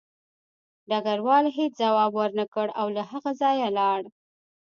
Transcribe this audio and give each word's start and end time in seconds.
ډګروال 0.89 1.45
هېڅ 1.57 1.71
ځواب 1.81 2.11
ورنکړ 2.19 2.67
او 2.79 2.87
له 2.95 3.03
هغه 3.11 3.31
ځایه 3.41 3.67
لاړ 3.77 4.01